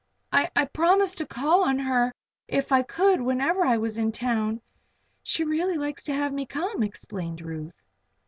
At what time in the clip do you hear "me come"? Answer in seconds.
6.33-6.81